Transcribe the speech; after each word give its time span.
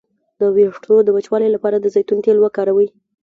د 0.39 0.41
ویښتو 0.55 0.95
د 1.03 1.09
وچوالي 1.15 1.49
لپاره 1.55 1.77
د 1.79 1.85
زیتون 1.95 2.19
تېل 2.25 2.37
وکاروئ 2.41 2.87